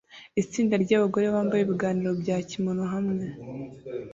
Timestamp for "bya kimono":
2.21-2.83